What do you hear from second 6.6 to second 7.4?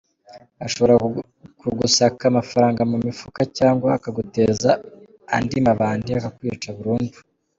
burundu.